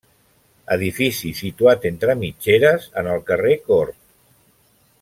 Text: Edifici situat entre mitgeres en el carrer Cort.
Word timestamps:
Edifici 0.75 1.33
situat 1.41 1.85
entre 1.91 2.15
mitgeres 2.23 2.89
en 3.03 3.11
el 3.13 3.23
carrer 3.29 3.55
Cort. 3.69 4.01